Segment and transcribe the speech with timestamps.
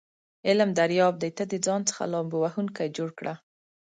[0.47, 3.41] علم دریاب دی ته دځان څخه لامبو وهونکی جوړ کړه س